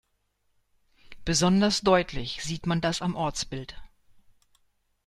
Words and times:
Besonders 1.25 1.81
deutlich 1.81 2.43
sieht 2.43 2.65
man 2.65 2.81
das 2.81 3.03
am 3.03 3.13
Ortsbild. 3.15 3.79